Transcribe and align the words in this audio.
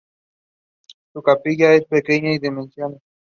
Su 1.13 1.21
capilla 1.21 1.75
es 1.75 1.81
de 1.81 1.85
pequeñas 2.01 2.41
dimensiones. 2.41 3.03